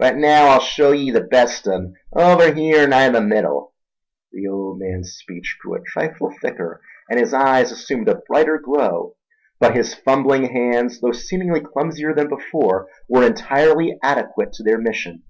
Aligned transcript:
"But 0.00 0.16
naow 0.16 0.48
I'll 0.48 0.58
shew 0.60 0.90
ye 0.92 1.12
the 1.12 1.20
best 1.20 1.68
un—over 1.68 2.52
here 2.54 2.88
nigh 2.88 3.08
the 3.08 3.20
middle—" 3.20 3.72
The 4.32 4.48
old 4.48 4.80
man's 4.80 5.12
speech 5.12 5.58
grew 5.62 5.76
a 5.76 5.80
trifle 5.80 6.34
thicker 6.42 6.80
and 7.08 7.20
his 7.20 7.32
eyes 7.32 7.70
assumed 7.70 8.08
a 8.08 8.16
brighter 8.26 8.58
glow; 8.58 9.14
but 9.60 9.76
his 9.76 9.94
fumbling 9.94 10.46
hands, 10.46 11.00
though 11.00 11.12
seemingly 11.12 11.60
clumsier 11.60 12.12
than 12.12 12.28
before, 12.28 12.88
were 13.08 13.22
entirely 13.24 13.96
adequate 14.02 14.52
to 14.54 14.64
their 14.64 14.78
mission. 14.78 15.22